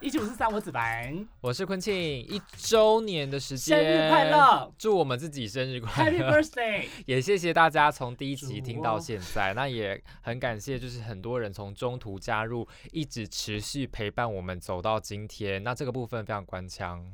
[0.00, 4.72] 一九四三，我子凡，我是坤庆，一周年的时间，生日快乐！
[4.78, 6.88] 祝我们自己生日快乐，Happy Birthday！
[7.04, 15.62] 也谢谢大家从第一集听到现在，那也很感谢，就是很多人从中途加入，一直持续陪伴我们走到今天。
[15.64, 17.04] 那这个部分非常官腔。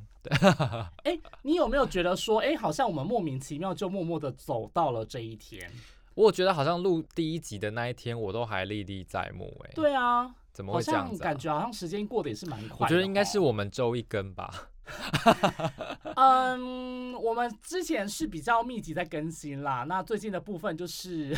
[1.05, 5.71] 哎，你有没有觉得说，哎，好像我们莫名其妙就默默的走到了这一天？
[6.15, 9.57] 我觉得好像录第一集的那一天，我都还历历在目。
[9.65, 10.35] 哎，对啊。
[10.55, 11.23] 怎么会这样子？
[11.23, 12.87] 感觉好像时间过得也是蛮快。
[12.87, 14.71] 我觉得应该是我们周一更吧。
[16.15, 19.85] 嗯，我们之前是比较密集在更新啦。
[19.89, 21.35] 那最近的部分就是，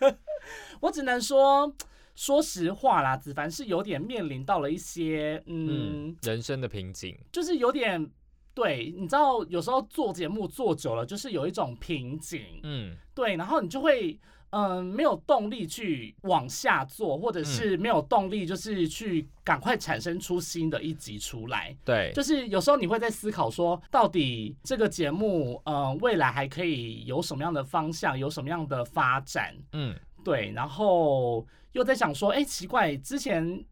[0.80, 1.74] 我只能说，
[2.14, 8.08] 说实话啦，子凡是有点面临到了一些嗯人生的瓶颈，就是有点
[8.56, 14.18] 对，你知道，有时候做节目做久了，就是有一种瓶颈，嗯，对，然后你就会。
[14.50, 21.76] 嗯，没有动力去往下做，或者是没有动力，就是去赶快产生出新的一集出来。
[21.84, 29.54] 对，就是有时候你会在思考说，到底这个节目，嗯，未来还可以有什么样的方向，有什么样的发展？
[29.72, 30.52] 嗯，对。
[30.52, 33.62] 然后又在想说，哎，奇怪，之前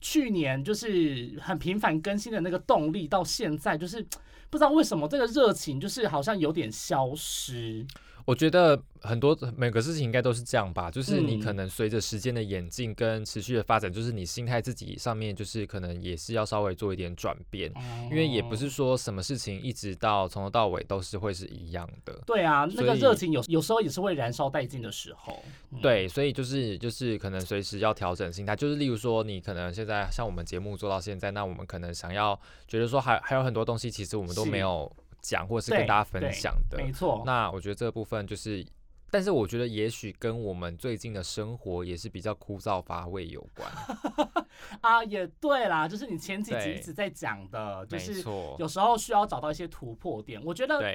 [0.00, 4.04] 去年就是很频繁更新的那个动力，到现在就是
[4.48, 7.86] 不知道为什么这个热情就是好像有点消失。
[8.30, 17.72] 我觉得很多每个事情应该都是这样吧，就是你可能随着时间的演进跟持续的发展，就是你心态自己上面就是可能也是要稍微做一点转变，
[18.08, 22.20] 因为也不是说什么事情一直到从头到尾都是会是一样的。
[22.24, 25.42] 对啊，那个热情有有时候也是会燃烧殆尽的时候。
[25.82, 32.38] 对，所以就是就是可能随时要调整心态，就是例如说你可能现在像我们节目做到现在，那我们可能想要
[32.68, 34.88] 觉得说还还有很多东西，其实我们都没有。
[35.20, 37.22] 讲或者是跟大家分享的，没错。
[37.24, 38.66] 那我觉得这个部分就是，
[39.10, 43.70] 但是我觉得也许跟我们最近的生活也是比较枯燥乏味有关。
[44.80, 48.22] 啊，也对啦，就是你前几集一直在讲的，就是
[48.58, 50.42] 有时候需要找到一些突破点。
[50.44, 50.94] 我觉得，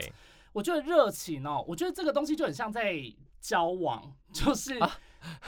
[0.54, 2.96] 我觉得热情哦，我觉得这个东西就很像在
[3.42, 4.80] 交往，就是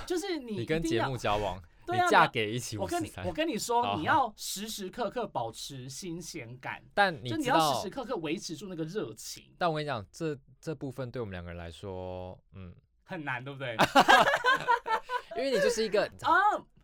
[0.05, 1.61] 就是你你跟节目交往。
[1.95, 9.43] 你嫁给一起，我跟你我跟你说，你要时时刻刻保持新鲜感，但你就你要时时刻刻维持住那个热情。
[9.57, 13.75] 但我跟你讲，这这部分对我们两个人来说，嗯，很难，对不对？
[15.37, 16.33] 因为你就是一个 啊，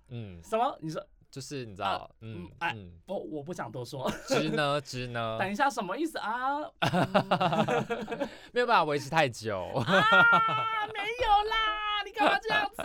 [0.09, 0.77] 嗯，什么？
[0.81, 2.75] 你说就是你知道，嗯，哎，
[3.05, 4.07] 不，我不想多说。
[4.27, 4.79] 知呢？
[4.85, 5.37] 知呢？
[5.39, 6.59] 等一下，什么意思啊？
[8.51, 9.83] 没有办法维持太久啊！
[10.93, 12.83] 没有啦，你干嘛这样子？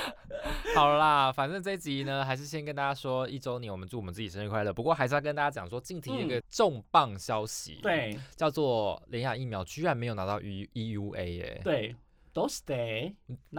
[0.74, 4.72] 好啦，反正这一集呢，还是先跟大家说一周年，我们祝我们自己生日快乐。
[4.72, 11.94] 不过还是要跟大家讲说，近期一个重磅消息，对，叫做联雅疫苗居然没有拿到 E E U A 耶，对，
[12.32, 12.74] 都是的。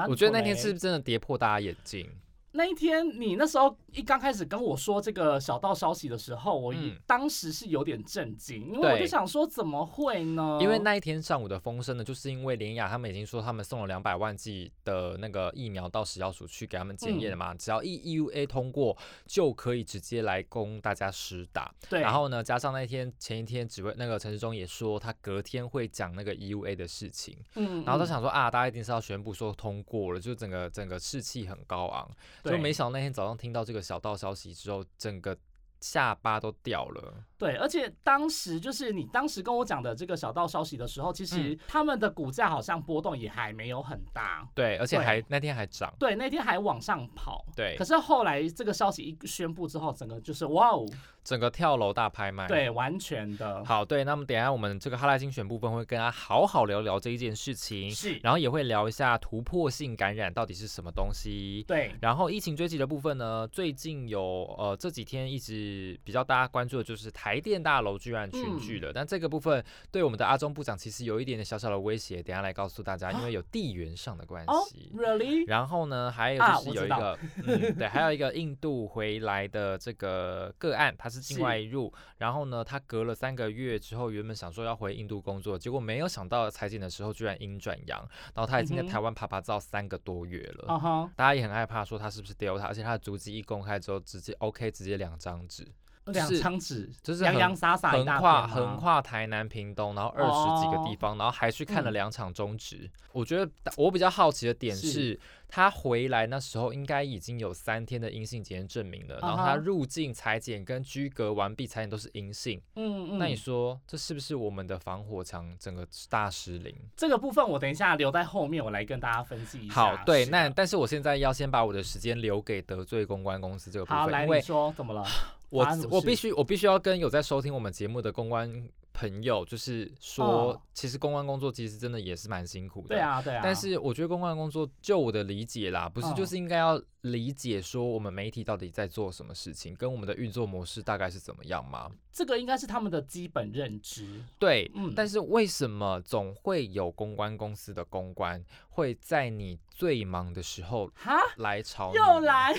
[0.08, 2.10] 我觉得那天是不是真的跌破大家眼镜？
[2.54, 6.74] 那一天，你那时候一刚开始跟我说这个小道消息的时候，我
[7.06, 10.60] 当时是有点震惊，因为我就想说怎么会呢？
[10.62, 21.74] 因为那一天上午的风声呢，就是因为联雅他们已经说他们送了两百万剂的那个疫苗到食药署去给他们检验了嘛，只要 E U A 通过就可以直接来供大家施打。
[21.90, 32.10] 对，然后呢，加上那一天前一天，指挥那个陈时中也说他隔天会讲那个 E U A 的事情，嗯，然后他想说啊，大家一定是要宣布说通过了，就整个整个士气很高昂。
[32.44, 35.38] 就没想到那天早上听到这个小道消息之后，整个
[35.80, 37.26] 下巴都掉了。
[37.42, 44.48] 对，而且当时就是你当时跟我讲的这个小道消息的时候，其实他们的股价好像波动也还没有很大。
[44.54, 45.92] 对，而且还那天还涨。
[45.98, 47.44] 对，那天还往上跑。
[47.56, 47.76] 对。
[47.78, 50.86] 可是后来这个消息一宣布之后，整个就是哇哦。
[51.24, 53.64] 整个跳楼大拍卖，对，完全的。
[53.64, 61.94] 好，对，那么等下我们这个哈拉精选部分会跟大家好好聊聊这一件事情，是，然后也会聊一下突破性感染到底是什么东西，对。
[62.02, 64.22] 然后疫情追击的部分呢，最近有
[64.58, 74.92] 呃这几天一直比较大家关注的就是台电大楼居然群聚了，但这个部分对我们的阿中部长其实有一点点小小的威胁，等下来告诉大家，因为有地缘上的关系。
[74.96, 75.48] Really？
[75.48, 81.12] 然后呢，还有就是有一个， 嗯，对，还有一个印度回来的这个个案，他。
[81.12, 88.00] 是境外入，然后呢，他隔了三个月之后，原本想说要回印度工作，结果没有想到裁剪的时候居然阴转阳，
[88.34, 95.68] 然后他已经在台湾爬爬照三个多月了，大家也很害怕说他是不是 Delta，而且他的足迹一公开之后，直接 OK，直接两张纸。
[96.06, 102.90] 两张纸，就是洋洋洒洒横跨横跨台南、屏东，然后二十几个地方，然后还去看了两场中职。
[103.12, 105.20] 我觉得我比较好奇的点是，
[105.54, 112.62] 他回来那时候应该已经有三天的阴性检验证明了，然后他入境裁剪跟居隔完毕裁剪都是阴性。
[112.76, 113.20] 嗯嗯。
[113.20, 116.74] 那你说这是不是我们的防火墙整个大失灵？
[116.96, 119.74] 这个部分我等一下留在后面，我来跟大家分析一下。
[119.74, 124.00] 好，对，那但是我现在要先把我的时间留给得罪公关公司这个部分。
[124.00, 125.06] 好，来你说怎么了？
[125.50, 128.50] 我我必须我必须要跟有在收听我们节目的公关
[128.94, 132.90] 朋友，就是说，其实公关工作其实真的也是蛮辛苦的。
[132.90, 133.42] 对啊，对啊。
[133.44, 141.90] 但是我觉得公关工作，就我的理解啦，不是就是应该要理解说我们媒体到底在做什么事情，跟我们的运作模式大概是怎么样吗？
[142.12, 144.24] 这个应该是他们的基本认知。
[144.38, 144.94] 对，嗯。
[144.96, 151.94] 但是为什么总会有公关公司的公关会在你最忙的时候哈来吵？
[151.94, 152.54] 又来。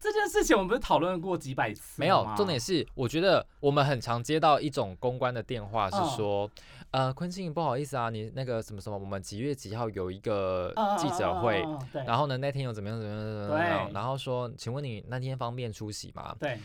[0.00, 2.00] 这件事情我们不是讨论过几百次？
[2.00, 6.50] 没有，重点是我觉得我们很常接到一种公关的电话，是说，
[6.90, 11.62] 呃，坤庆不好意思啊，你那个什么什么，我们几月几号有一个记者会，
[12.06, 16.34] 然后呢那天又怎么样怎么样怎么样，然后说，请问你那天方便出席吗？
[16.40, 16.58] 对，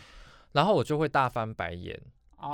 [0.52, 2.00] 然后我就会大翻白眼，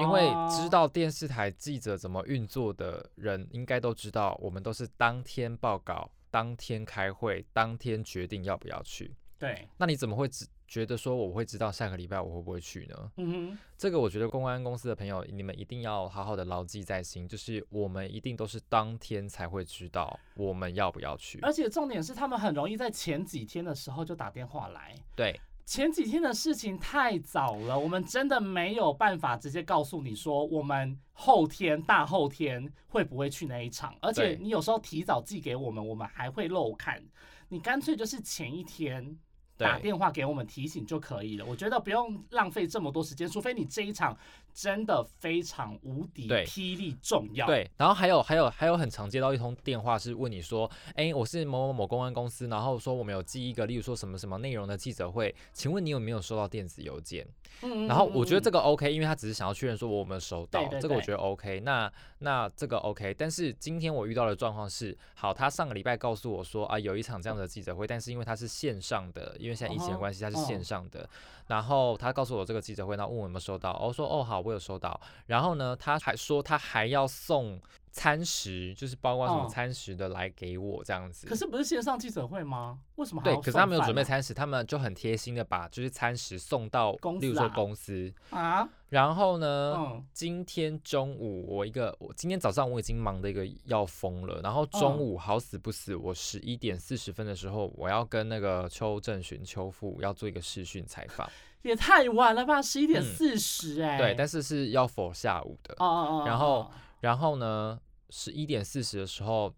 [0.00, 9.14] 因为知道电视台记者怎么运作的人，应该都知道，我们都是当天报告，当天开会，当天决定要不要去。
[9.38, 10.44] 对，那你怎么会只？
[10.72, 13.12] 觉得说我会知道下个礼拜我会不会去呢？
[13.18, 21.38] 嗯哼，这个我觉得公关公司的朋友，你们一定要好好的牢记在心，就是我们一定都是当天才会知道我们要不要去。
[21.42, 24.94] 而且重点是，他们很容易在前几天的时候就打电话来。
[25.14, 33.94] 对，前几天的事情太早了，我们真的没有办法直接告诉你说我们后天、大后天会不会去那一场。
[34.00, 37.04] 而且你有时候提早寄给我们，我们还会漏看。
[37.50, 39.18] 你干脆就是前一天。
[39.62, 44.16] 打电话给我们提醒就可以了，我觉得不用浪费这么多时间，除非你这一场。
[44.54, 47.46] 真的非常无敌霹雳重要。
[47.46, 57.26] 对，然后还有还有还有很常接到一通电话是问你说，哎，我是某某某公安公司，然后说我们有寄一个，例如说什么什么内容的记者会，请问你有没有收到电子邮件？
[57.62, 61.60] 嗯，然后我觉得这个 OK，因为他只是想要确认说我有没有收到，这个我觉得 OK。
[61.60, 71.08] 那那这个 OK，但是今天我遇到的状况是，好，他上个礼拜告诉我说啊，有一场这样的记者会，但是因为他是线上的，因为现在疫情的关系，他是线上的。
[71.48, 75.00] 然后他告诉我这个记者会，那问我有没有收到，我说哦好，我有收到。
[75.26, 77.60] 然后呢，他还说他还要送。
[77.94, 82.78] 餐食就是包括什么餐食的来给我这样子，可是不是线上记者会吗？
[82.94, 83.20] 为什么？
[83.22, 88.66] 对，可是他没有准备餐食，他们就很贴心的把就是餐食送到，例如说公司啊。
[88.88, 101.28] 然后呢，今天中午我一个，我今天早上我已经忙的一个要疯了，然后中午好死不死，我十一点四十分的时候，我要跟那个邱正寻邱富要做一个视讯采访，
[101.62, 103.98] 也太晚了吧，十一点四十哎。
[103.98, 106.70] 对，但是是要否下午的哦哦哦，然后。
[107.02, 107.76] 然后呢，
[108.10, 109.52] 十一点四十的时候，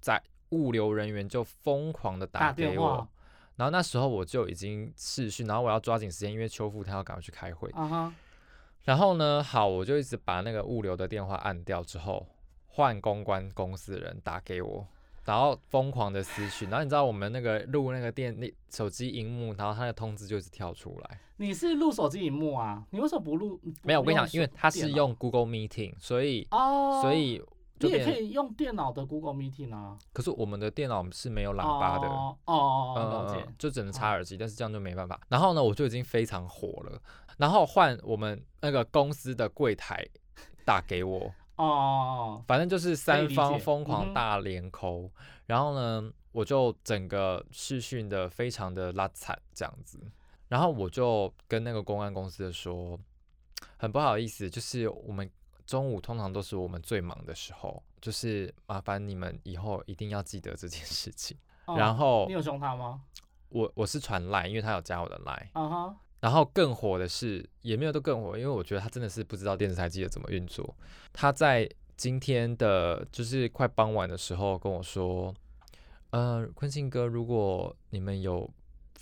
[0.00, 3.08] 在物流人员就疯狂的打给我，
[3.56, 7.68] 然后那时候我就已经视讯，然后我要抓紧时间，因为邱富他要赶快去开会。
[8.84, 12.24] 然后呢，好，我就一直把那个物流的电话按掉，之后
[12.68, 14.86] 换公关公司的人打给我，
[15.30, 21.20] 然后疯狂的私讯，然后你知道我们那个录那个电那手机荧幕，然后他的通知就一直跳出来。
[21.36, 22.84] 你是录手机荧幕啊？
[22.90, 23.60] 你为什么不录？
[23.84, 27.40] 没有，我跟你讲，因为他是用 Google Meeting，所以哦，所以
[27.78, 29.96] 你也可以用电脑的 Google Meeting 啊。
[30.12, 35.20] 可是我们的电脑是没有喇叭的哦哦，了解，就只能插耳机，但是这样就没办法。
[35.28, 37.00] 然后呢，我就已经非常火了，
[37.38, 40.04] 然后换我们那个公司的柜台
[40.64, 45.10] 打给我哦，反正就是三方疯狂大连扣，
[45.44, 50.00] 然后呢，我就整个视讯的非常的拉惨这样子。
[50.48, 52.98] 然后我就跟那个公安公司的说，
[53.76, 55.30] 很不好意思，就是我们
[55.66, 61.36] 中午通常都是我们最忙的时候，就是麻烦你们以后一定要记得这件事情。
[61.76, 63.02] 然后你有凶他吗？
[63.50, 65.50] 我我是传赖，因为他有加我的赖。
[65.52, 65.96] 啊哈。
[66.20, 70.74] 然后更火的是，也没有都更火，因为我觉得他真的是不知道电视台记者怎么运作。
[71.12, 75.34] 他在今天的就是快傍晚的时候跟我说，
[76.10, 78.48] 呃，坤信哥，如果你们有。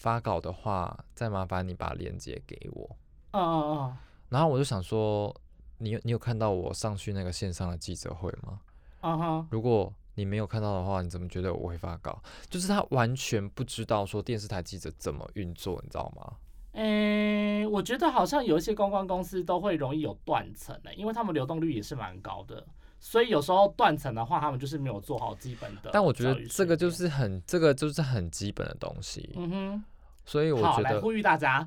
[0.00, 2.96] 发稿的话，再麻烦你把链接给我。
[3.32, 3.96] 哦哦哦。
[4.28, 5.34] 然后我就想说，
[5.78, 8.60] 你你有看到我上去那个线上的记者会吗？
[9.00, 9.46] 啊哈。
[9.50, 12.22] 如果你没有看到的话，你怎么觉得我会发稿？
[12.48, 16.36] 就是他完全不知道说电视台记者怎么运作，你知道吗？
[16.80, 22.64] 嗯，我觉得好像有一些公关公司都会容易有断层的，因为他们流动率也是蛮高的。
[23.00, 25.90] 所以有时候断层的话，他们就是没有做好基本的。
[25.92, 29.28] 但我觉得这个就是很，这个就是很基本的东西。
[29.34, 29.84] 嗯哼。
[30.24, 31.66] 所以我觉得呼吁大家，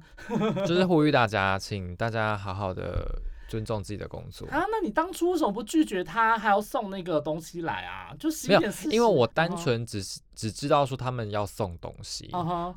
[0.68, 3.20] 就是 呼吁大家，请大家好好的
[3.52, 4.64] 尊重自己的工作啊。
[4.72, 8.16] 那你当初为什么不拒绝他，还要送那个东西来啊？
[8.18, 12.32] 就十点四因为我单纯只是只知道说他们要送东西，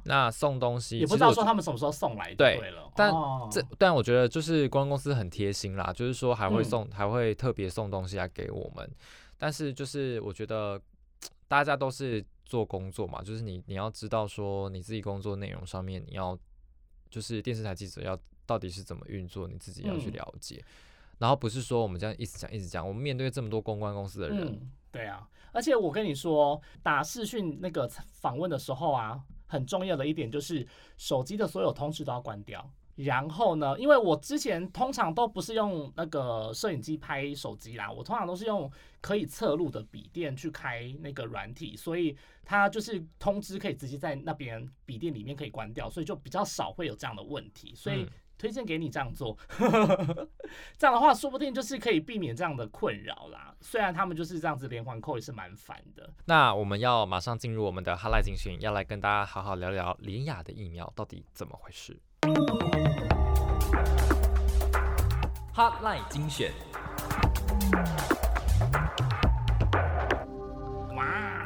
[0.04, 2.34] 那送东西也不知道说他们什么时候送来。
[2.34, 3.12] 对了，但
[3.50, 8.90] 这但我觉得就是公关公司很贴心啦，就是说还会送，还会特别送东西来给我们。
[9.38, 10.80] 但是就是我觉得
[11.46, 12.24] 大家都是。
[12.46, 16.38] 做工作嘛，就是你你要知道说你自己工作内容上面，你要
[17.08, 18.16] 就是电视台记者要
[18.46, 20.64] 到底是怎么运作，你自己要去了解。
[21.18, 25.28] 然后不是说我们这样一直讲一直讲，我们面对这么多公关公司的人，对啊。
[25.52, 32.68] 而且我跟你说，打视讯那个访问的时候啊，很重要的一点就是手机的所有通知都要关掉。
[32.96, 33.76] 然后呢？
[33.76, 38.70] 因为我之前通常都不是用那个摄影机拍手机啦，我通常都是用
[39.00, 47.74] 可以侧录的笔电去开那个软体，所以它就是通知可以直接在那边笔电里面可以关掉，所以就比较少会有这样的问题。
[47.74, 49.36] 所以推荐给你这样做，
[50.76, 53.54] 这样的话说不定就是可以避免这样的困扰啦。
[53.60, 56.12] 虽然他们就是这样子连环扣也是蛮烦的。
[56.26, 61.98] 那我们要马上进入我们的哈赖精选，要来跟大家好好聊聊联雅的疫苗到底怎么回事。
[65.54, 66.52] Hotline 精选。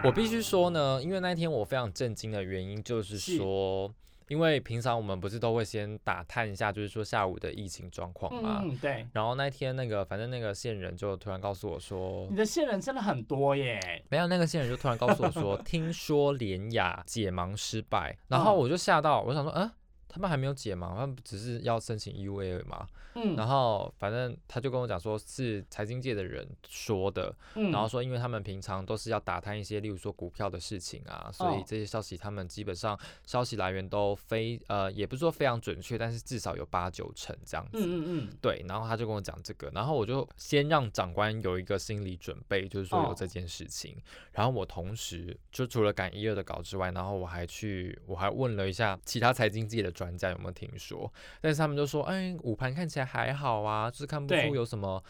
[0.04, 3.92] 我必须说呢，因为那天我非常震惊的原因，就是说，
[4.28, 8.61] 因为平常我们不是都会先打探一下，就是说下午的疫情状况嘛。
[8.62, 9.06] 嗯，对。
[9.12, 13.80] 然后那天那个，反正那个线人就突然告诉我说：“你的线人真的很多耶。”
[14.11, 19.70] 没有，那个线人就突然告诉我说：“听说连雅解盲失败。”然后我就吓到，我想说：“嗯。”
[20.08, 22.86] 他们还没有解嘛，他们只是要申请 EUA 嘛。
[23.14, 32.96] 嗯，然后反正他就跟我讲说，是财经界的人说的，嗯然后说因为他们平常都是要打探一些，例如说股票的事情啊，所以这些消息他们基本上
[33.26, 37.78] 消息来源都非呃，也不是说非常准确，但是至少有八九成这样子。
[37.78, 38.28] 嗯嗯嗯。
[38.40, 43.96] 对，然后他就跟我讲这个，然后我就先让长官有一个心理准备，就是说有这件事情。
[44.32, 53.09] 然后我同时就除了赶一二的稿之外，然后我还去我还问了一下其他财经界的专家有没有听说，但是他们就说，哎，午盘看起来。
[53.09, 55.02] 还好啊，就是看不出有什么。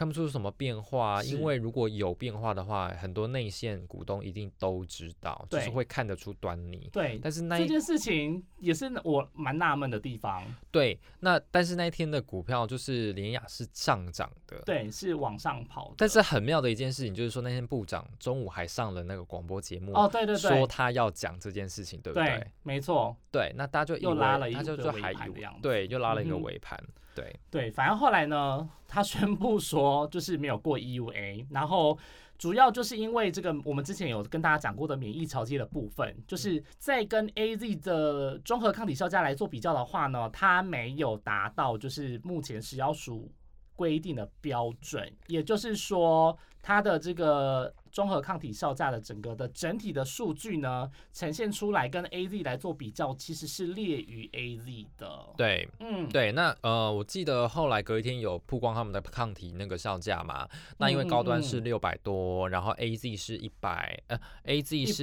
[0.00, 6.88] 看不出什么变化，因为如果有变化的话，很多内线股东一定都知道，就是会看得出端倪。
[6.90, 10.42] 对，但是那这件事情也是我蛮纳闷的地方。
[10.70, 15.92] 对，那但是那一天的股票就是联雅是上涨的，对，是往上跑。
[15.98, 22.42] 但是很妙的一件事情就是说，那天部长中午还上了那个广播节目，哦，对对对，说他要讲这件事情，对不对？
[22.62, 23.14] 没错。
[23.30, 26.82] 对，那大家就又拉了一个尾盘的样子，对，又拉了一个尾盘。
[27.20, 31.98] 对对，反正后来呢，他宣布说就是没有过 EUA，然后
[32.38, 43.30] 主要就是因为这个，我们之前有跟大家讲过的免疫调节的部分，就是在跟 AZ 的综合抗体效价来做比较的话呢，它没有达到就是目前食药署
[43.76, 47.74] 规定的标准，也就是说它的这个。
[47.90, 55.34] 综合抗体效价的整个的整体的数据呢，呈现出来跟 A Z 来做比较，其实是劣于 A Z 的。
[55.36, 56.32] 对，嗯，对。
[56.32, 65.02] 那呃，我记得后来隔一天有曝光他们的抗体那个效价嘛，那因为高端是六百多，然后 A Z 是一百，呃，A Z 是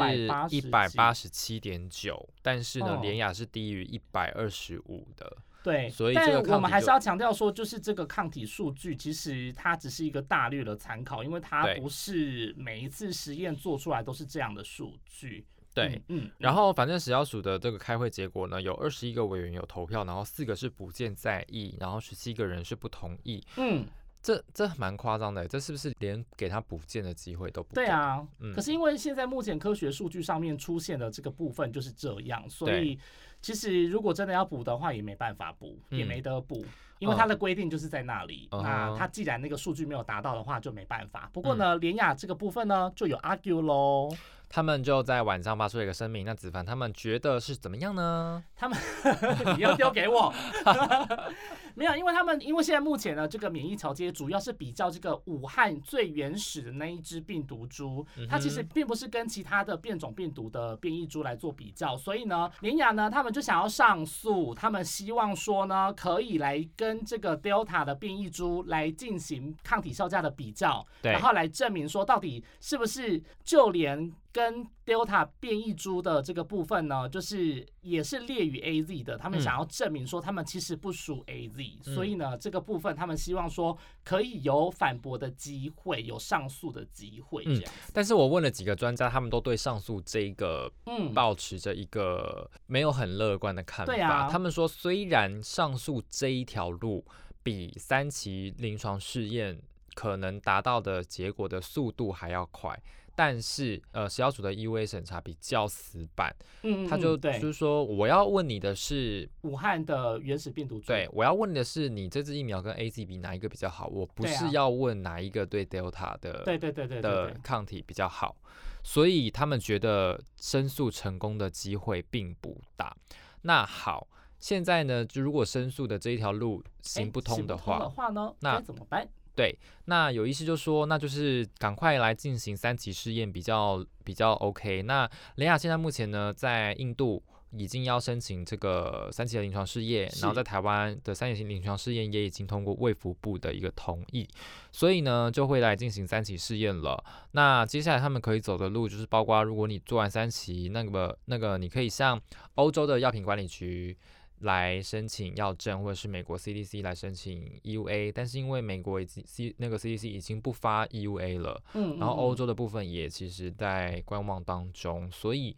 [0.49, 5.37] 一百八十七点九，但是呢，联雅是低于一百二十五的。
[5.67, 15.45] 对，所以但我们还是要强调说，就是这个抗体数据，其实它只是一个大略的参考，因为它不是每一次实验做出来都是这样的数据。
[15.73, 16.31] 对，嗯。
[16.37, 23.43] 然后反正食药署的这个开会结果呢，有二十一个委员有投票，然后四个是不见在意，然后十七个人是不同意。
[23.57, 23.85] 嗯，
[24.27, 27.73] 这这蛮夸张的，这是不是连给他补件的机会都不？
[27.73, 28.53] 对啊，嗯。
[28.53, 32.99] 可是因为现在目前科学数据上面出现的这个部分就是这样，所以。
[33.39, 36.65] 其实，如果真的要补的话，也没办法补，也没得补，
[36.97, 38.49] 因为它的规定就是在那里。
[38.51, 41.29] 那它既然那个数据没有达到的话，就没办法。
[41.31, 44.09] 不过呢，联雅这个部分呢，就有 argue 喽。
[44.49, 46.25] 他们就在晚上发出了一个声明。
[46.25, 48.43] 那子凡他们觉得是怎么样呢？
[48.55, 48.77] 他们
[49.55, 50.33] 你要丢给我。
[51.77, 87.43] 没有，因为他们因为现在目前呢，这个免疫桥接主要是比较这个武汉最原始的那一只病毒株，它其实并不是跟其他的变种病毒的变异株来做比较，所以呢，联雅呢，他们就想要上诉，他们希望说呢，可以来跟这个 Delta 的变异株来进行抗体效价的比较，然后来证明说到底是不是就连跟 Delta 变异株的这个部分呢，就是也是列于 A Z 的，他们想要证明说他们其实不属 A Z，所以呢，这个部分他们希望说可以有反驳的机会，有上诉的机会。
[87.45, 93.93] 嗯，但是我问了几个专家，他们都对上诉这个嗯保持着一个没有很乐观的看法。
[93.93, 97.03] 对啊，他们说虽然上诉这一条路
[97.43, 99.61] 比三期临床试验
[99.95, 102.81] 可能达到的结果的速度还要快。
[103.19, 106.31] 但是，呃，食药署的 EUA 审查比较死板，
[106.61, 118.35] 嗯，他就就是说，我要问你的是武汉的原始病毒株，对，我要问的是你这支疫苗跟 A Z 比哪一个比较好，我不是要问哪一个对 Delta 的，对对对对的抗体比较好，
[118.83, 122.95] 所以他们觉得申诉成功的机会并不大。
[123.41, 124.07] 那好，
[124.37, 129.09] 现在呢，就如果申诉的这一条路行不通的话，的话呢，那怎么办？
[129.37, 134.81] 对，那有意思就说，那就是赶快来进行三期试验比较比较 OK。
[134.81, 144.27] 那雷亚现在目前呢，在印度已经要申请这个三期的临床试验，然后在台湾的三期临床试验也已经通过卫福部的一个同意，
[144.71, 147.03] 所以呢就会来进行三期试验了。
[147.33, 152.19] 那接下来他们可以走的路就是包括，如果你做完三期，那个那个你可以向
[152.55, 153.95] 欧洲的药品管理局。
[154.39, 165.55] 来申请药证，或者是美国 CDC 来申请 EUA，但是因为美国已经 C 那个 CDC 已经不发 EUA 了，嗯，然后欧洲的部分也其实在观望当中，所以。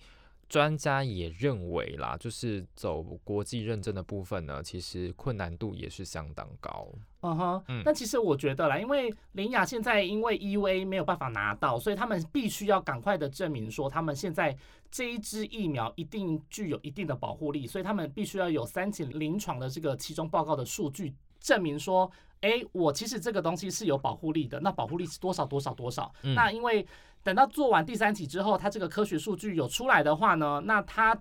[0.50, 6.90] 专家也认为啦，就是走国际认证的部分呢，其实困难度也是相当高。
[7.22, 14.58] 嗯哼，嗯，但其实我觉得啦，因为林雅现在因为 EUA 没有办法拿到，所以他们必须要赶快的证明说，他们现在
[14.90, 22.10] 这一支疫苗一定具有一定的保护力，所以他们必须要有三期临床的这个其中报告的数据证明说，
[22.42, 24.60] 哎，我其实这个东西是有保护力的。
[24.62, 26.12] 那保护力是多少多少多少？
[26.24, 26.84] 那因为。
[27.24, 31.18] 等到做完第三期之后，它这个科学数据有出来的话呢，那它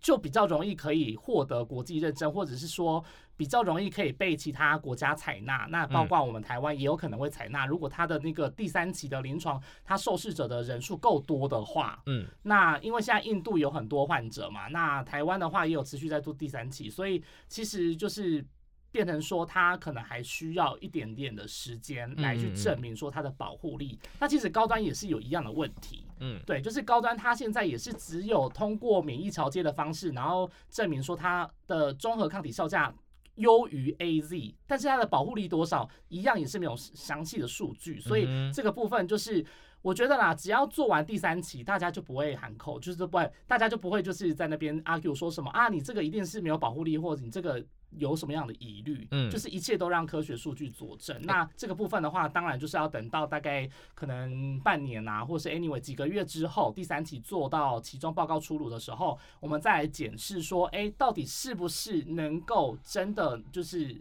[0.00, 3.04] 就比较容易可以获得国际认证，或者是说
[3.36, 5.66] 比较容易可以被其他国家采纳。
[5.70, 7.66] 那包括我们台湾也有可能会采纳。
[7.66, 18.44] 如果它的那个第三期的临床，它受试者的人数够多的话，嗯，那因为现在印度有很多患者嘛，那台湾的话也有持续在做第三期，所以其实就是。
[18.92, 23.98] 变成说，它可能还需要一点点的时间来去证明说它的保护力。
[24.20, 32.94] 那其实高端也是有一样的问题，嗯，对，就是高端它现在也是只有通过免疫桥接的方式，然后证明说它的综合抗体效价
[33.36, 37.98] 优于 A Z，但是它的保护力多少，一样也是没有详细的数据。
[37.98, 39.44] 所以这个部分就是
[39.82, 47.62] 我觉得啦，只要做完第三期，大家就不会喊扣，就是不会，大家就不会就是在那边 argue 说什么啊，你这个一定是没有保护力，或者你这个。
[47.98, 49.06] 有什么样的疑虑？
[49.10, 51.14] 嗯，就是一切都让科学数据佐证。
[51.24, 63.94] 那这个部分的话，当然就是要等到大概可能半年啊，或是 anyway 几个月之后，第三期做到其中报告出炉的时候，我们再来检视说，哎，到底是不是能够真的就是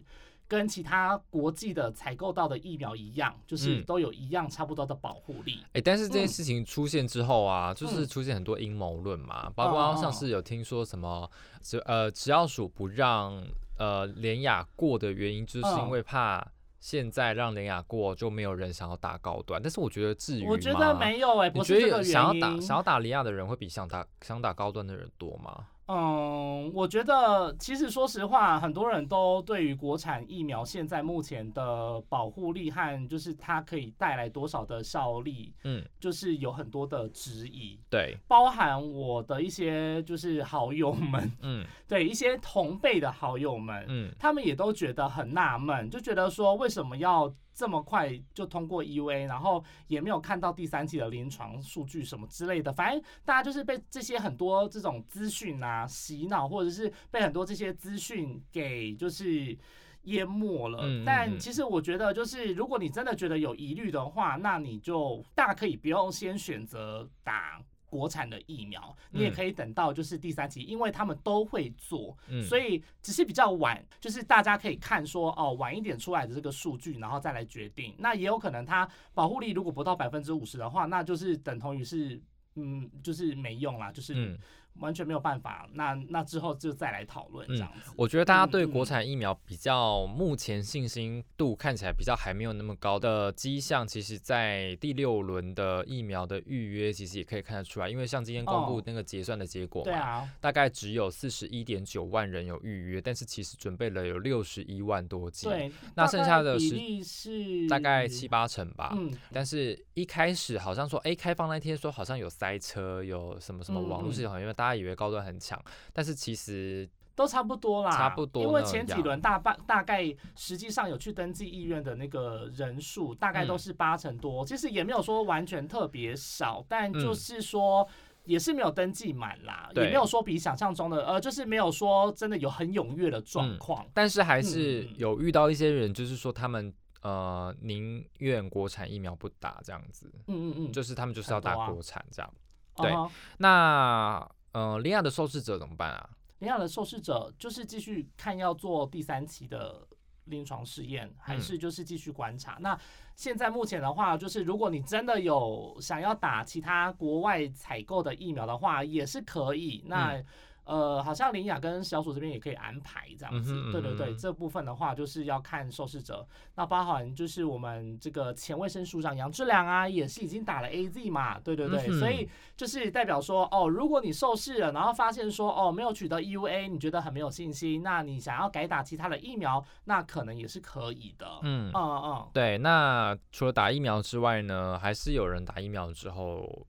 [0.51, 5.63] 跟其他国际的采购到的疫苗一样，就是都有一样差不多的保护力。
[5.71, 13.41] 哎，但是这件事情出现之后啊，就是出现很多阴谋论嘛，包括上次有听说什么，只呃只要署不让。
[13.77, 16.47] 呃，联雅过的原因就是因为怕
[16.79, 25.65] 现在让联雅过就没有人想要打高端，但是我觉得至于我觉得没有哎，我觉得想要打想要打联雅的人会比想打想打高端的人多吗？
[25.87, 37.77] 嗯，我觉得其实说实话，很多人都对于国产疫苗现在目前的保护力和就是它可以带来多少的效力，嗯，就是有很多的质疑。
[37.89, 47.33] 对，包含我的一些就是好友们，嗯， 对一些同辈的好友们，嗯，他们也都觉得很纳闷，就觉得说为什么要。
[47.53, 59.57] 这么快就通过 EUA，然后也没有看到第三期的临床数据什么之类的，反正大家就是被这些很多这种资讯啊洗脑，或者是被很多这些资讯给就是
[60.03, 60.83] 淹没了。
[61.05, 67.61] 但其实我觉得，就是如果你真的觉得有疑虑的话，那你就大可以不用先选择打。
[67.91, 77.93] 国产的疫苗，你也可以等到就是第三期，因为他们都会做，所以只是比较晚，就是大家可以看说哦晚一点出来的这个数据，然后再来决定。
[77.99, 82.21] 那也有可能它保护力如果不到百分之五十的话，那就是等同于是
[82.55, 84.39] 嗯就是没用啦，就是。
[84.79, 87.91] 完全没有办法，那那之后就再来讨论这样子。
[87.95, 97.89] 我觉得大家对国产疫苗比较目前信心度看起来比较还没有那么高的迹象，其实，在第六轮的疫苗的预约，其实也可以看得出来。
[97.89, 105.47] 因为像今天公布那个结算的结果嘛，大概只有四十一点九万人有预约，但是其实准备了有六十一万多剂。
[105.47, 108.93] 对，那剩下的是大概七八成吧。
[108.95, 114.55] 嗯，但是一开始好像说，哎，开放那天说好像有塞车，有什么什么网络系统因为。
[114.61, 115.59] 大家以为高端很强，
[115.91, 118.43] 但是其实都差不多啦，差不多。
[118.43, 127.87] 因为前几轮大半大概实际上有去登记意愿的那个人数，大概都是八成多，其实也没有说完全特别少，但就是说。
[128.23, 133.83] 也是没有登记满啦，也没有说比想象中的，呃，就是没有说真的有很踊跃的状况。
[133.95, 136.71] 但是还是有遇到一些人，就是说他们
[137.01, 140.05] 呃宁愿国产疫苗不打这样子。
[140.27, 142.33] 嗯嗯嗯，就是他们就是要打国产这样。
[142.75, 142.93] 对，
[143.39, 146.09] 那呃，利亚的受试者怎么办啊？
[146.39, 149.87] 利亚的受试者就是继续看要做第三期的。
[150.25, 152.55] 临床试验还是就是继续观察。
[152.61, 152.79] 那
[153.15, 159.83] 现在目前的话，就是如果你真的有想要打其他国外采购的疫苗的话，也是可以。
[159.87, 160.23] 那
[160.71, 166.25] 呃，好像林雅跟小鼠这边也可以安排这样子，对对对，这部分的话就是要看受试者。
[166.55, 181.27] 那包含就是我们这个前卫生署长杨志良啊，也是已经打了 A Z 嘛，对对对，所以就是代表说，哦，如果你受试了，然后发现说，哦，没有取得 E U A，你觉得很没有信心，那你想要改打其他的疫苗，那可能也是可以的。
[181.41, 182.57] 嗯嗯嗯，对。
[182.59, 186.65] 那除了打疫苗之外呢，还是有人打疫苗之后。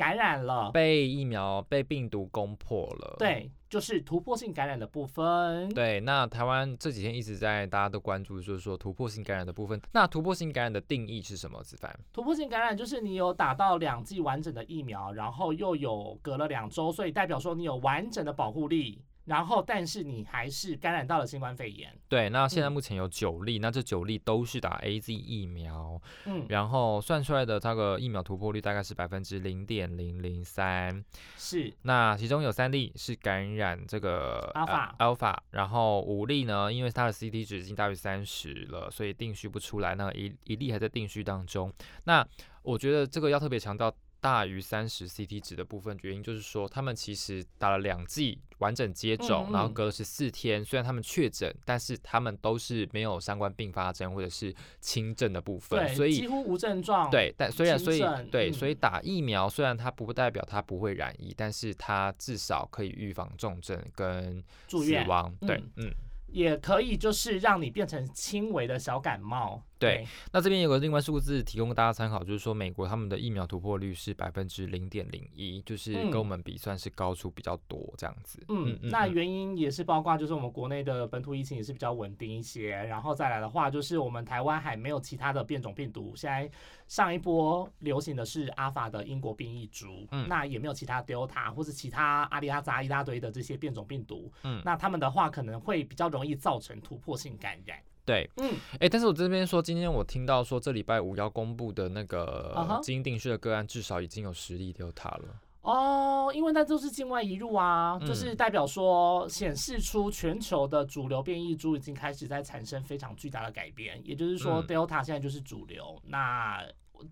[0.00, 3.16] 感染了，被疫苗被病毒攻破了。
[3.18, 5.68] 对，就是突破性感染的部分。
[5.74, 9.78] 对，那台湾这几天一直在大家都关注，就是说突破性感染的部分。
[9.92, 11.62] 那突破性感染的定义是什么？
[11.62, 11.94] 子凡？
[12.14, 19.04] 突破性感染就是你有打到两剂完整的疫苗，然后又有隔了两周，所以代表说你有完整的保护力。
[19.30, 21.96] 然后，但是你还是感染到了新冠肺炎。
[22.08, 26.02] 对，那现在目前有九例，那这九例都是打 A Z 疫苗。
[26.24, 31.04] 嗯，然后算出来的这个疫苗突破率大概是百分之零点零零三。
[31.36, 31.72] 是。
[31.82, 39.94] 那其中有三例是感染这个 Alpha Alpha，然后五例呢，因为它的 C T 值已经大于三十了，所以定序不出来。
[39.94, 41.72] 那一一例还在定序当中。
[42.02, 42.26] 那
[42.62, 43.94] 我觉得这个要特别强调。
[44.20, 57.10] 大于三十 CT 值的部分，原因就是说他们其实打了两剂完整接种，然后隔了十四天，虽然他们确诊，但是他们都是没有相关并发症或者是轻症的部分，所以几乎无症状。
[57.10, 65.34] 对，但虽然所以对，所以打疫苗虽然它不代表它不会染疫，但是它至少可以预防重症跟死亡。
[65.40, 65.90] 对，嗯。
[66.32, 69.64] 也可以，就是让你变成轻微的小感冒。
[69.80, 78.44] 对，那这边有个另外数字提供大家参考，就是说美国他们的疫苗突破率是百分之零点零一，就是跟我们比算是高出比较多这样子。
[78.48, 86.50] 嗯，那原因也是包括就是我们国内的本土疫情也是比较稳定一些，然后再来的话就是我们台湾还没有其他的变种病毒，现在
[86.86, 97.78] 上一波流行的是阿法的英国变异株，嗯，那也没有其他 Delta 或是其他阿里阿扎一大堆的这些变种病毒，嗯，那他们的话可能会比较容易造成突破性感染。
[98.04, 105.40] 对，嗯，哎，但是我这边说，今天我听到说，这礼拜五要公布的那个基因定序的个案，至少已经有十例丢塔了。
[105.62, 116.00] 哦，因为那都是境外移入啊，就是代表说显示出全球的主流变异株已经开始在产生非常巨大的改变，也就是说，Delta 现在就是主流。
[116.06, 116.64] 那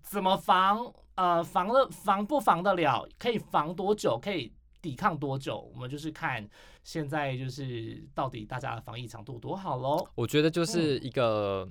[0.02, 0.92] 怎么防？
[1.14, 3.06] 呃，防了防不防得了？
[3.18, 4.18] 可以防多久？
[4.22, 4.52] 可以？
[4.80, 5.68] 抵抗多久？
[5.74, 6.48] 我们就是看
[6.88, 10.08] 现在就是到底大家的防疫强度多好喽。
[10.14, 11.68] 我觉得就是一个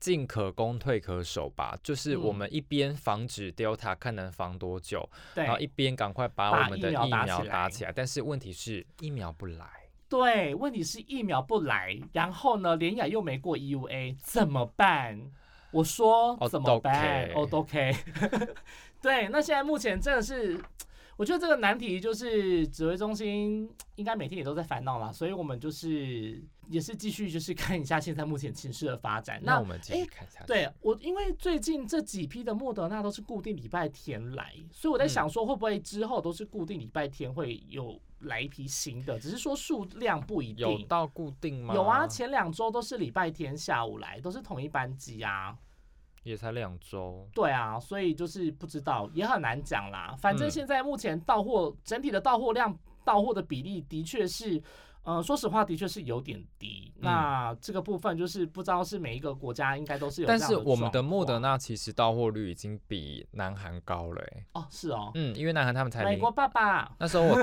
[0.00, 7.92] 进可攻退可守吧，就是我们一边防止 Delta 看能防多久，然后一边赶快把我们的疫苗打起来。
[7.94, 9.64] 但是问题是疫苗不来。
[10.08, 15.30] 对，问题是疫苗不来，然后呢，连雅又没过 EUA，怎么办？
[15.70, 17.94] 我说怎么办？OK，
[19.00, 20.60] 对，那现在目前真的是。
[21.20, 29.38] 我觉得这个难题就是指挥中心应该每天也都在烦恼啦，所以我们就是也是继续就是看一下现在目前情势的发展。
[29.42, 30.42] 那我们继续看一下。
[30.46, 40.66] 对我，因为最近这几批的莫德纳都是固定礼拜天来，所以我在想说会不会之后都是固定礼拜天会有来一批新的，只是说数量不一定。
[40.66, 41.74] 有到固定吗？
[41.74, 45.54] 有啊，前两周都是礼拜天下午来，都是同一班机啊。
[46.22, 50.14] 也才两周，对啊，所以就是不知道，也很难讲啦。
[50.20, 54.62] 反正现在目前到货整体的到货量、到货的比例的确是，
[55.02, 56.92] 呃，说实话的确是有点低。
[56.98, 64.22] 那这个部分就是不知道是每一个国家应该都是有，但是我们的莫德纳其实到货率已经比南韩高了。
[64.52, 67.34] 哦，是哦，嗯，因为南韩他们才美国爸爸那时候我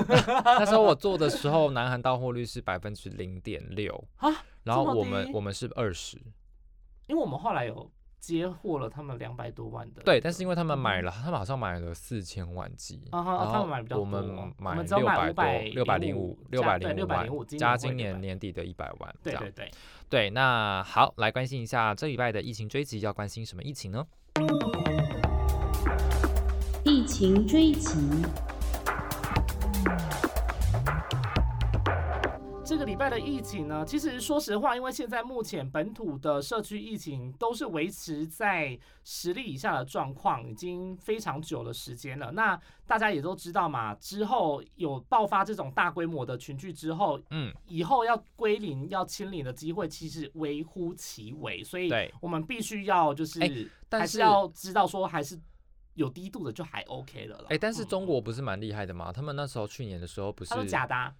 [0.44, 4.30] 那时候我做的时候，南韩到货率是百分之零点六啊，
[4.62, 6.16] 然后我们我们是二十，
[7.08, 7.90] 因为我们后来有。
[8.20, 17.28] 接货了他们两百多万的，对，但是因为他们买了，他们好像买了四千万剂，然后他们买比较多，我们买六百多，六百零五，六百零五万，
[17.58, 19.70] 加今年年底的一百万，对对对，
[20.08, 24.04] 对，那好，来关心一下这礼拜的疫情追击，要关心什么疫情呢？
[26.84, 27.98] 疫情追击。
[32.78, 42.30] 这个礼拜的疫情呢，其实说实话，因为现在目前本土的社区疫情都是维持在十例以下的状况，已经非常久的时间了。
[42.30, 53.40] 那大家也都知道嘛，之后有爆发这种大规模的群聚之后，嗯，以后要归零、要清零的机会其实微乎其微，所以我们必须要就是
[53.90, 55.36] 还是要知道说还是。
[55.94, 57.46] 有低度的就还 OK 了了。
[57.48, 59.12] 哎，但是中国不是蛮厉害的吗？
[59.12, 60.54] 他们那时候去年的时候不是？
[60.54, 61.12] 他假的啊！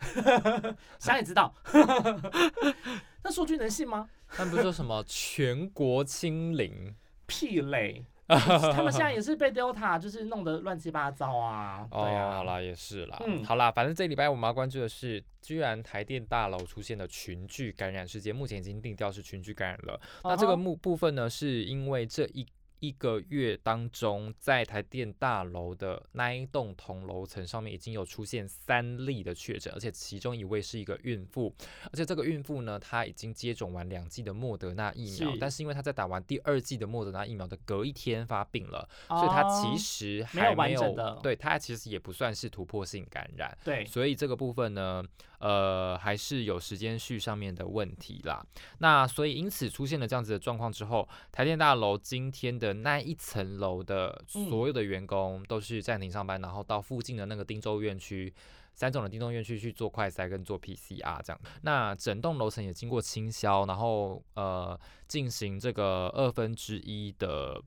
[0.98, 1.54] 想也知道。
[3.22, 4.08] 那数据能信吗？
[4.28, 6.94] 他们不是说什么全国清零？
[7.26, 8.04] 屁嘞！
[8.28, 11.86] 他们现在也是被 Delta 就是弄得乱七八糟啊。
[11.90, 13.16] 哦，好啦，也是啦。
[13.26, 20.00] 嗯，好啦，反正这礼拜我们要关注的是，居然台电大楼出现的群聚感染事件，目前已经定调是群聚感染了。
[20.24, 22.46] 那这个目部分呢，是因为这一。
[22.80, 45.02] 一个月当中，在台电大楼的那一栋同楼层上面，已经有出现三例的确诊，而且其中一位是一个孕妇，而且这个孕妇呢，她已经接种完两剂的莫德纳疫苗，但是因为她在打完第二剂的莫德纳疫苗的隔一天发病了，所以她其实还没有对她其实也不算是突破性感染，对，所以这个部分呢。
[45.40, 48.44] 呃，还是有时间序上面的问题啦。
[48.78, 58.32] 那所以因此出现了这样子的状况之后，台电大楼今天的那一层楼的所有的员工都是暂停上班，然后到附近的那个汀州院区
[58.74, 61.40] 三种的丁州院区去做快筛跟做 PCR 这样。
[61.62, 67.62] 那整栋楼层也经过清消，然后呃进行这个二分之一的。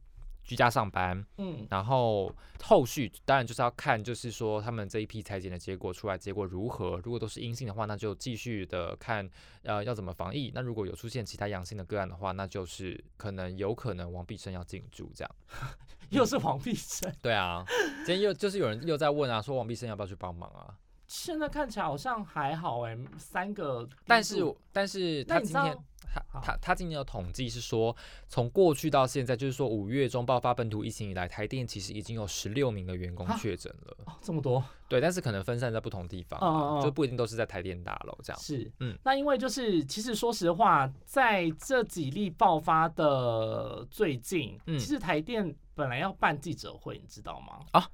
[0.52, 2.30] 居家上班，嗯，然后
[2.62, 7.00] 后续当然就是要看，就是说他们这一批裁剪的结果出来，结果如何？
[7.06, 9.26] 如果都是阴性的话，那就继续的看，
[9.64, 10.52] 呃，要怎么防疫。
[10.54, 15.36] 那如果有出现其他阳性的个案的话，那就是可能有可能王必胜要进驻这样。
[16.12, 17.10] 又是王必胜？
[17.24, 17.64] 对啊，
[18.06, 20.76] 今天又就是有人又在问啊，说王必胜要不要去帮忙啊？
[21.08, 25.78] 现在看起来好像还好哎，三个，但是但是他今天。
[26.13, 27.95] 他他他今年的统计是说，
[28.28, 33.97] 从过去到现在，就是说五月中爆发本土疫情以来，台电其实已经有十六名的员工确诊了。
[34.06, 34.63] 哦这么多？
[34.89, 38.39] 对，但是可能分散在不同地方，就不一定都是在台电大楼这样。
[38.41, 47.60] 是，嗯，那因为就是其实说实话，在这几例爆发的最近，其实台电本来要办记者会，你知道吗？
[47.71, 47.88] 啊，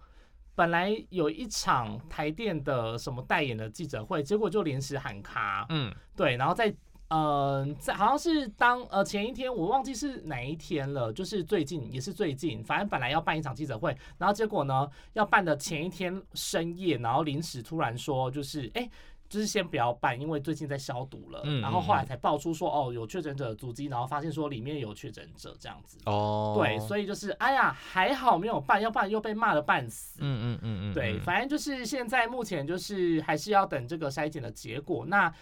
[0.55, 5.67] 本来有一场台电的什么代言的记者会，结果就临时喊卡。
[5.69, 6.73] 嗯，对，然后在。
[7.09, 18.89] 嗯，在好像是当呃前一天，我忘记是哪一天了，就是最近也是最近，反正本来要办一场记者会，然后结果呢要办的前一天深夜，然后临时突然说就是哎，
[19.29, 35.33] 就是先不要办，因为最近在消毒了，然后后来才爆出说哦有确诊者足迹，然后发现说里面有确诊者这样子哦，对，所以就是哎呀还好没有办，要不然又被骂的半死，嗯嗯嗯嗯，对，反正就是现在目前就是还是要等这个筛检的结果，那。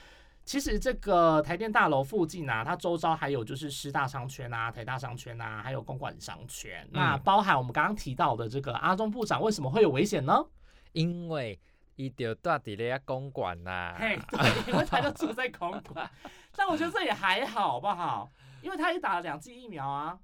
[0.46, 6.88] 其实这个台电大楼附近啊，它周遭还有就是师大商圈啊、台大商圈啊，还有公馆商圈。
[6.92, 10.46] 那包含我们刚刚提到的这个阿中部长，为什么会有危险呢？
[10.92, 11.60] 因为
[11.96, 16.10] 伊就住伫咧公馆呐，嘿，对，因为他就住在公馆。
[16.56, 18.32] 但我觉得这也还好，好不好？
[18.62, 20.18] 因为他也打了两剂疫苗啊。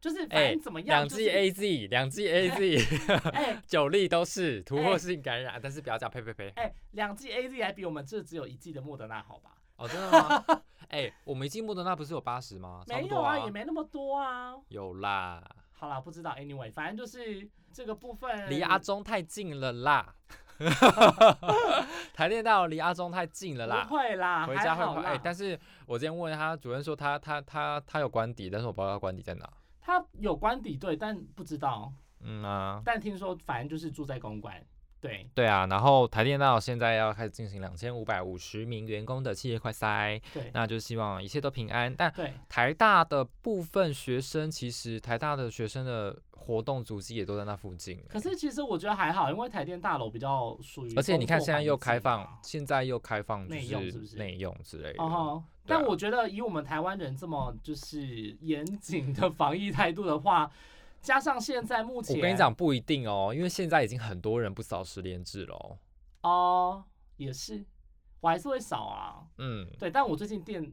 [0.00, 2.78] 就是反正怎么样，两剂 A Z，两剂 A Z，
[3.32, 6.48] 哎， 九例都是突破性感染，但是不要讲呸呸呸。
[6.56, 9.50] 哎，两剂 A Z 还比我们这只有一剂的莫德纳好吧？
[9.76, 10.44] 哦，真的吗？
[10.88, 12.82] 哎，我们一剂莫德纳不是有八十吗？
[12.88, 14.54] 没有啊，也没那么多啊。
[14.68, 15.42] 有啦。
[15.72, 20.14] 好啦，不知道，Anyway，反正就是这个部分离阿中太近了啦。
[22.12, 23.84] 台电到离阿中太近了啦。
[23.88, 25.12] 不会啦，回家会快。
[25.12, 29.48] 哎，但是我今天问他主任说他他他他有官邸，但是我不知道他官邸在哪。
[29.90, 31.92] 他有官邸对，但不知道。
[32.22, 34.54] 嗯啊，但听说反正就是住在公馆。
[35.00, 41.92] 对对啊，然后台电到现在要开始进行两千五百五十名员工的企业快筛，对，那就希望一切都平安。
[41.96, 42.12] 但
[42.48, 47.98] 台大的部分学生，其实台大的学生的活动足迹也都在那附近。
[48.10, 54.18] 可是其实我觉得还好，因为台电大楼比较属于，而且你看现在又开放，现在又开放内用是不是？
[54.18, 55.02] 内用之类的。
[55.02, 60.50] 哦但我觉得以我们台湾人这么就是严谨的防疫态度的话。
[61.02, 65.78] 加上现在目前，我跟你讲不一定哦，因为现在已经很多人不扫十连制了。
[66.20, 66.84] 哦，
[67.16, 67.64] 也是，
[68.20, 69.24] 我还是会扫啊。
[69.38, 70.70] 嗯，对，但我最近电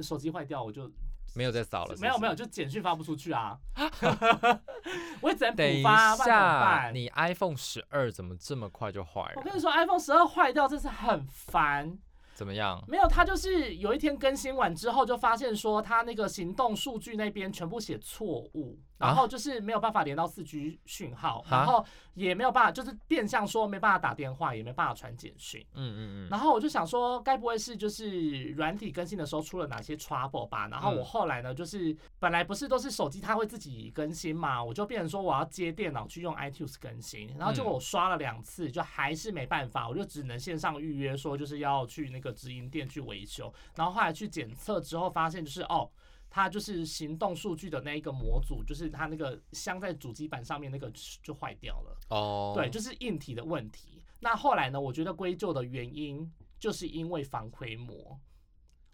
[0.00, 0.90] 手机坏掉，我就
[1.36, 1.94] 没有再扫了。
[2.00, 3.56] 没有没有，就简讯发不出去啊。
[5.22, 6.16] 我只能补发。
[6.16, 9.34] 等一下，你 iPhone 十二怎么这么快就坏了？
[9.36, 11.96] 我跟你说，iPhone 十二坏掉真是很烦。
[12.40, 12.82] 怎么样？
[12.88, 18.78] 没有，他就是有一天更新完之后，就发现说他那个行动数据那边全部写错误。
[19.00, 21.84] 然后就是没有办法连到四 G 讯号，然后
[22.14, 25.64] 也没有办法，就是变相说没办法打电话，也没办法传简讯。
[25.74, 26.28] 嗯嗯嗯。
[26.30, 30.68] 然后我就想说，该不会是就是软体更新的时候出了哪些 trouble 吧？
[30.68, 45.90] 然后我后来呢，就是本来不是都是手机它会自己更新嘛，我就变成说我要接电脑去用 iTunes 更新，然后结果我刷了两次，就还是没办法，我就只能线上预约说就是要去那个直营店去维修，然后后来去检测之后发现就是哦。
[46.30, 50.90] 它就是行动数据的那一个模组，就是它那个镶在主机板上面那个
[51.22, 51.98] 就坏掉了。
[52.08, 54.02] 哦，对，就是硬体的问题。
[54.20, 54.80] 那后来呢？
[54.80, 58.18] 我觉得归咎的原因就是因为防窥膜。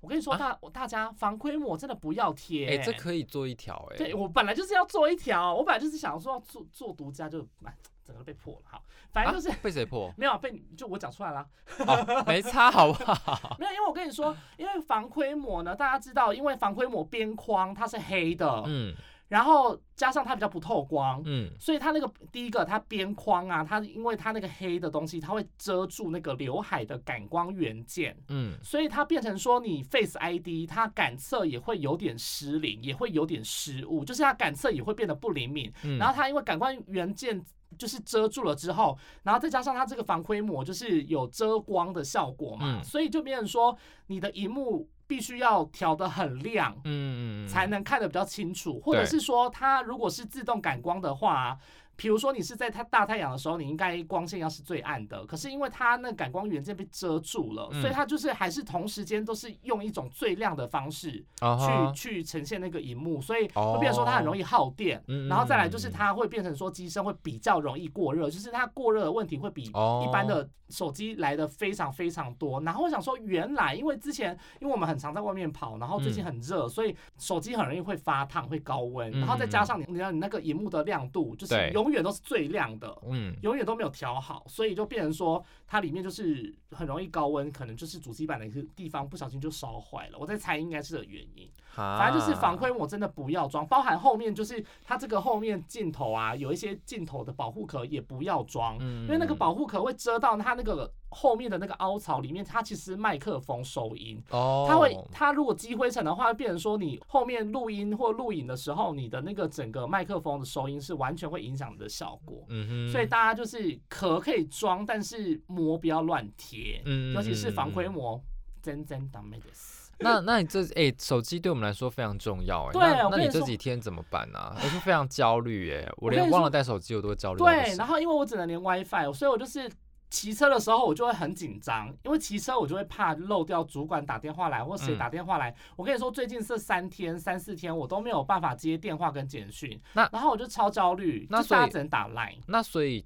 [0.01, 2.69] 我跟你说，大大家防窥膜真的不要贴。
[2.69, 3.97] 哎，这可以做一条哎。
[3.97, 7.77] 对我本来就是要做一条，我本来就是想说要做做独家就买。
[8.05, 8.85] 整个被破了，好，
[9.25, 10.13] 反正就是被谁破？
[10.19, 11.47] 没有被，就我讲出来了，
[12.27, 13.57] 没差，好不好？
[13.59, 18.95] 没有，因为我跟你说，因为防窥膜呢，大家知道，因为防窥膜边框它是黑的，嗯。
[19.29, 35.73] 然后加上它比较不透光，嗯，所以它那个第一个它边框啊，它因为它那个黑的东西，它会遮住那个刘海的感光元件，嗯，所以它变成说你 Face ID 它感测也会有点失灵，也会有点失误，就是它感测也会变得不灵敏。
[35.99, 37.45] 然后它因为感光元件
[37.79, 43.77] 就是遮住了之后，然后再加上它这个防窥膜就是有遮光的效果嘛，所以就变成说
[44.07, 44.89] 你的荧幕。
[45.09, 51.57] 必须要调的很亮，嗯嗯，才能看得比较清楚，或者是说，它如果是自动感光的话。
[51.97, 55.25] 比如说你是在它大太阳的时候，你应该光线要是最暗的。
[55.27, 65.03] 可是因为它那感光元件被遮住了，所以它就是还是同时间都是用一种最亮的方式去去呈现那个荧幕，所以会变成说它很容易耗电。
[65.29, 72.61] 然后再来就是它会变成说机身会比较容易过热，就是它过热的问题会比一般的手机来的非常非常多。
[72.63, 79.11] 然后我想说，原来因为之前因为我们很常在外面跑，然后最近很热，所以手机很容易会发烫、会高温。
[79.13, 90.19] 然后再加上你你知道你那个荧幕的亮度就是永永远都是最亮的，嗯，永远都没有调好，所以就变成说它里面就是很容易高温，可能就是主机板的一个地方不小心就烧坏了。
[90.19, 91.49] 我在猜应该是的原因。
[91.77, 118.23] 反正就是防窥膜真的不要装，包含后面就是它这个后面镜头啊，有一些镜头的保护壳也不要装，因为那个保护壳会遮到它那个后面的那个凹槽里面，它其实麦克风收音，哦，它会它如果积灰尘的话，会变成说你后面录音或录影的时候，你的那个整个麦克风的收音是完全会影响你的效果，嗯哼，所以大家就是壳可以装，但是膜不要乱贴，嗯，尤其是防窥膜，
[118.63, 119.91] 真真倒霉的事。
[119.99, 122.73] 那那你这哎，手机对我们来说非常重要哎。
[122.73, 124.53] 对，那你这几天怎么办呢？
[124.57, 127.39] 我是非常焦虑哎，我连忘了带手机我都会焦虑。
[127.39, 129.71] 对，然后因为我只能连 WiFi，所以我就是
[130.09, 135.55] 骑车的时候我就会很紧张，因为骑车我就会怕漏掉主管打电话来或谁打电话来。
[135.75, 142.39] 我跟你说，最近这三天三四天我都没有办法接电话跟简讯，那然后我就超焦虑，那所以只能打 Line。
[142.47, 143.05] 那所以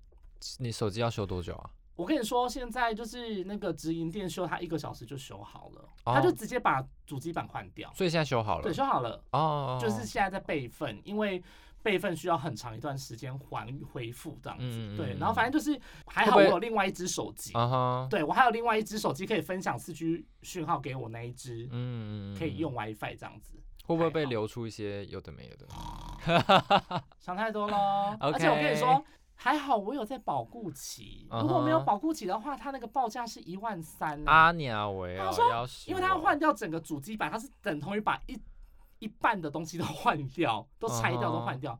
[0.58, 1.70] 你手机要修多久啊？
[1.96, 7.92] 我跟你说，现在就是那个直营店修，它一个小时就修好了，他就直接把主机板换掉。
[7.94, 9.22] 所以现在修好了，对，修好了。
[9.32, 11.42] 哦，就是现在在备份，因为
[11.82, 14.96] 备份需要很长一段时间还恢复这样子。
[14.96, 17.52] 对，然后反正就是还好，我有另外一只手机。
[18.08, 23.54] 对我还有另外一只手机可以分享四 G 讯号给我那一只，嗯，可以用 WiFi 这样子。
[23.84, 27.04] 会不会被流出一些有的没有的？
[27.18, 28.16] 想太多了。
[28.20, 29.04] 而且我跟你说。
[29.42, 34.22] 还好我有在保固期，如果没有保固期的话，它那个报价是一万三。
[34.26, 38.38] 阿鸟喂，他说，因为它要换掉整个主机板，它是等同于把一
[39.00, 41.78] 一半的东西都换掉， 都拆掉，都换掉。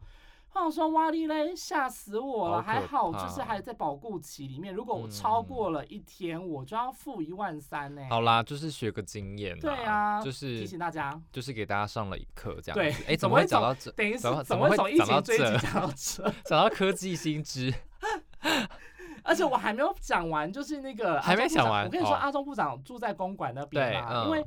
[0.53, 2.61] 我说哇哩嘞，吓死我了！
[2.61, 8.03] 还好就是还在保固期里面，如果我超过了一天，我就要付一万三呢。
[8.11, 9.59] 好啦，就是学个经验。
[9.59, 12.75] 对啊，就是提醒大家，就是给大家上了一课这样。
[12.75, 13.91] 对，哎， 怎么会讲到这？
[13.93, 16.23] 等于怎么会从疫情追讲到这？
[16.45, 17.73] 讲到科技新知。
[19.23, 21.85] 而且我还没有讲完，就是那个还没讲完。
[21.85, 24.45] 我跟你说，阿中部长住在公馆那边嘛，因为。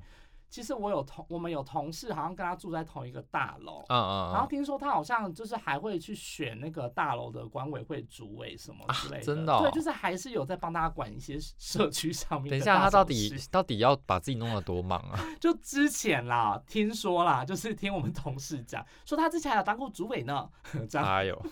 [0.54, 12.52] 其实我有同我们有同事，好像跟他住在同一个大楼，嗯嗯，然后听说他好像就是还会去选那个大楼的管委会主委什么之类的，真的，对，就是还是有在帮大家管一些社区上面。
[12.52, 15.20] 等一下，他到底到底要把自己弄得多忙啊？
[15.42, 20.48] 就之前啦，听说啦，就是听我们同事讲，说他之前还有当过主委呢，
[20.88, 21.08] 这样。
[21.08, 21.46] 哎呦，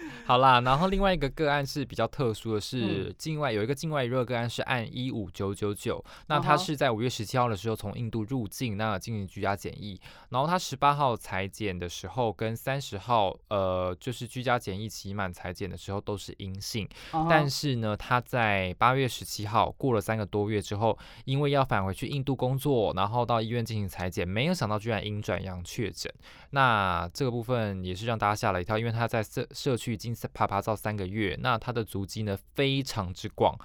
[0.24, 10.00] 好啦，然后另外一个个案是比较特殊的，是境外有一个境外热个案是按一五九九九，那他是在五月十七号的时候从印度入境，那进行居家检疫，
[10.30, 16.88] 然后他十八号裁检的时候跟三十号呃就是居家检疫期满裁检的时候都是阴性，
[17.28, 26.12] 但是呢他在八月十七号过了三个多月之后，因为要返回去印度工作，然后到医院进行裁剪，没有想到居然阴转阳确诊，
[26.50, 30.12] 那这个部分也是让大家吓了一跳，因为他在社社区已经。
[30.34, 33.58] 爬爬到三个月，那他的足迹呢非常之广，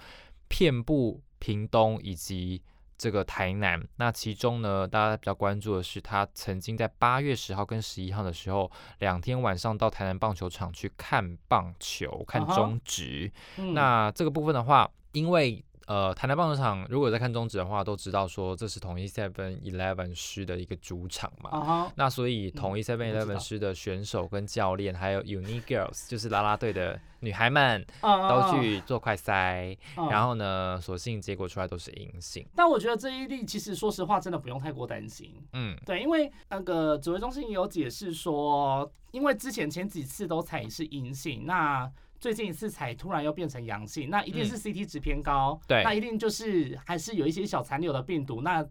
[0.48, 2.64] 遍布屏东以及
[2.98, 3.86] 这个台南。
[3.98, 13.32] 那其中呢，大家比较关注的是，他曾经在八月十号跟十一号的时候，两天晚上到台南棒球场去看棒球，看中职。
[13.74, 21.90] 那这个部分的话，因为呃，台南棒球场如果在看中职的话，都知道说这是统一 Seven Eleven 师的一个主场嘛。
[21.96, 29.78] 那所以统一 Seven Eleven 师的选手跟教练，还有 Uni Girls，就是啦啦队的女孩们，都去做快筛，
[30.12, 32.46] 然后呢，所幸结果出来都是阴性。
[32.54, 35.34] 但我觉得这一例其实说实话，真的不用太过担心。
[35.54, 41.90] 嗯，对，因为那个指挥中心有解释说，因为之前前几次都采是阴性，那。
[42.20, 48.66] 最近一次才突然又变成阳性，那一定是 CT 值偏高，对，那一定就是还是有一些小残留的病毒，那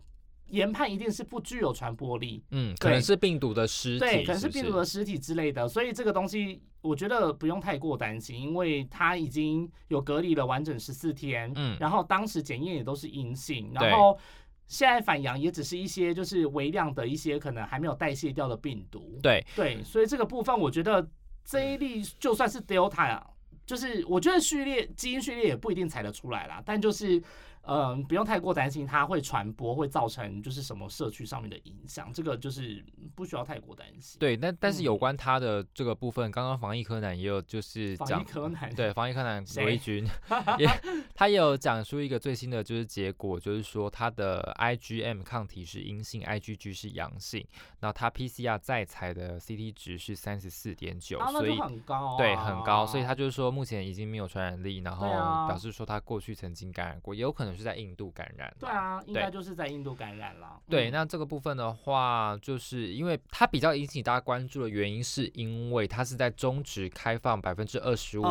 [0.49, 14.17] 研判一定是不具有传播力，嗯，可能是病毒的尸体，对，可能是病毒的尸体之类的，所以这个东西我觉得不用太过担心，因为它已经有隔离了完整十四天，嗯，然后当时检验也都是阴性，然后
[14.69, 21.09] 现在反阳也只是一些就是微量的一些可能还没有代谢掉的病毒，对对，所以这个部分我觉得
[21.45, 23.31] 这一例就算是 Delta 啊。
[23.67, 27.23] 就是我觉得序列基因序列也不一定采得出来啦，但就是。
[27.67, 32.85] 嗯，不用太过担心它会传播，会造成就是什么社区上面的影响，这个就是
[33.17, 34.19] 不需要太过担心。
[34.21, 40.07] 对，但但是有关它的这个部分，刚刚防疫柯南也有就是讲，柯南 对防疫柯南罗一军
[40.59, 40.69] 也
[41.13, 47.45] 他也有讲出一个最新的就是结果，就是说他的 IgM 抗体是阴性，IgG 是阳性，
[47.81, 55.09] 然后他 PCR 再采的 CT 值是三十四点九，所以很高，对，很高，所以他就是说目前已经没有传染力，然后
[55.49, 57.56] 表示说他过去曾经感染过，也有可能。
[57.57, 60.61] 是在印度感染，对啊，应该就是在印度感染了。
[60.69, 68.25] 对，那这个部分的话，就是因为它比较引起大家关注的原因，是因为它是在中止开放百分之二十五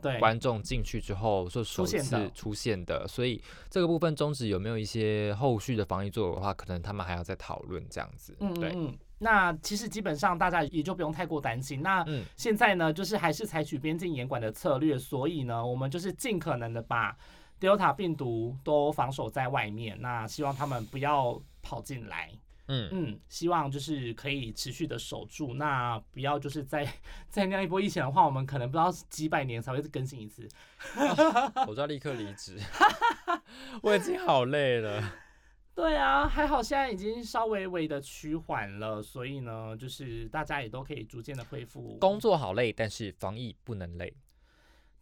[0.00, 8.36] 对观众进去之后，就首次出现的，所以这个部分中止有没有一些后续的防疫作为的话，可能他们还要再讨论这样子。
[8.40, 8.98] 嗯嗯。
[9.22, 11.82] 那其实基本上大家也就不用太过担心。
[11.82, 12.02] 那
[12.36, 17.14] 现在呢，就是还是采取边境严管的策略，所以呢，我们就是尽可能的把。
[17.60, 22.30] Delta 病毒都防守在外面，那希望他们不要跑进来。
[22.72, 26.84] 嗯嗯，希望就是可以持续的守住，那不要就是在
[27.28, 30.48] 在那样一波疫情的话，我们可能不知道几百年才会更新一次。
[31.66, 32.56] 我就要立刻离职，
[33.82, 35.02] 我已经好累了。
[35.74, 41.98] 对啊，还好现在已经稍微微的趋缓了，所以呢，就是大家也都可以逐渐的恢复。
[41.98, 44.14] 工作好累，但是防疫不能累。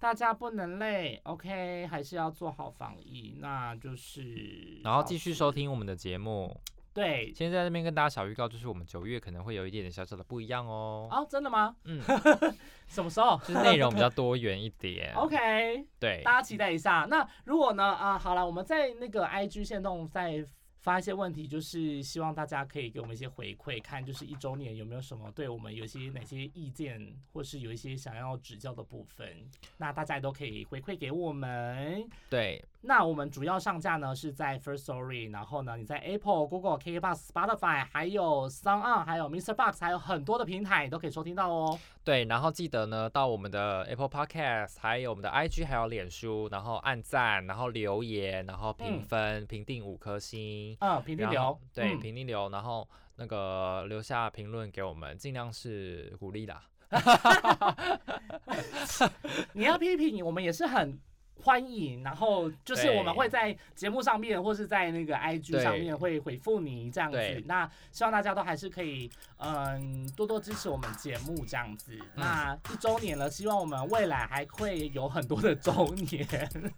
[0.01, 6.57] 大家不能累，OK，还是要做好防疫，那就是，然后继续收听我们的节目。
[6.95, 11.09] 对，现在这边跟大家小预告，就是我们九月可能会有一点点小小的不一样哦。
[11.11, 11.75] 哦，真的吗？
[11.85, 12.01] 嗯，
[12.89, 13.39] 什么时候？
[13.39, 15.13] 就是内容比较多元一点。
[15.19, 17.07] OK，对，大家期待一下。
[17.09, 17.85] 那如果呢？
[17.85, 20.45] 啊，好了，我们在那个 IG 线动在。
[20.89, 26.99] 发一些问题，就是希望大家可以给我们一些回馈，看就是一周年有没有什么对我们有些哪些意见，
[27.31, 29.29] 或是有一些想要指教的部分，
[29.77, 32.09] 那大家也都可以回馈给我们。
[32.31, 32.65] 对。
[32.81, 39.53] 那我们主要上架呢是在 First Story，然后呢你在 Apple、Google、KKBox、Spotify，还有 Sound On，还有 Mr.
[39.53, 41.79] Box，还有很多的平台都可以收听到哦。
[42.09, 50.75] 对，然后记得呢到我们的 Apple Podcast，还有我们的 IG，还有脸书，然后按赞，然后留言，然后评分，评定五颗星。
[50.81, 51.61] 啊，评定留。
[51.75, 56.59] 对，评定留，然后那个留下评论给我们，尽量是鼓励的。
[59.53, 60.99] 你要批评我们也是很。
[61.43, 67.43] 欢迎，然后就是我们会在节目上面，或是在那个 IG 上面会回复你这样子。
[67.47, 71.97] 那希望大家都还是可以，嗯，多多支持我们节目这样子。
[72.15, 76.27] 那一周年了，希望我们未来还会有很多的周年。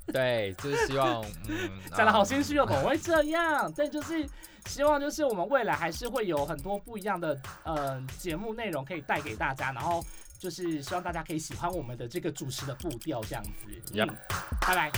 [0.06, 3.72] 对，就是希望，嗯， 讲的好心虚哦，怎么会这样？
[3.76, 4.28] 但，就是
[4.66, 10.04] 希望，就是我们未来还是会有很多不一样的，呃，节目内容可以带给大家，然后。
[10.40, 13.50] 就是希望大家可以喜欢我们的这个主持的步调，这样子。
[13.92, 14.08] 嗯，
[14.62, 14.90] 拜拜。